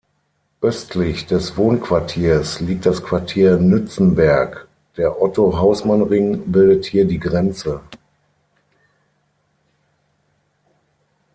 [0.61, 7.81] Östlich des Wohnquartiers liegt das Quartier Nützenberg, der "Otto-Hausmann-Ring" bildet hier die Grenze.